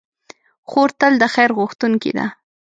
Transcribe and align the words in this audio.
خور 0.69 0.89
تل 0.99 1.13
د 1.21 1.23
خیر 1.33 1.49
غوښتونکې 1.57 2.11
ده. 2.17 2.25